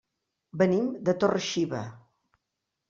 [0.61, 1.85] Venim de Torre-xiva.